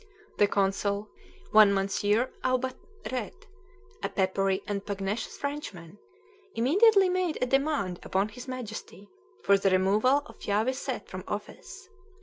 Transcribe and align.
The 0.37 0.47
consul, 0.47 1.09
one 1.51 1.75
Monsieur 1.75 2.31
Aubaret, 2.43 3.45
a 4.01 4.09
peppery 4.09 4.63
and 4.65 4.83
pugnacious 4.83 5.37
Frenchman, 5.37 5.99
immediately 6.55 7.07
made 7.07 7.37
a 7.39 7.45
demand 7.45 7.99
upon 8.01 8.29
his 8.29 8.47
Majesty 8.47 9.11
for 9.43 9.59
the 9.59 9.69
removal 9.69 10.23
of 10.25 10.39
Phya 10.41 10.63
Wiset 10.65 11.07
from 11.07 11.23
office. 11.27 11.87